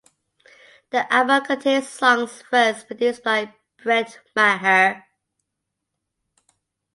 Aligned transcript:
The 0.89 1.13
album 1.13 1.45
contained 1.45 1.83
songs 1.83 2.41
first 2.49 2.87
produced 2.87 3.23
by 3.23 3.53
Brent 3.83 4.17
Maher. 4.35 5.05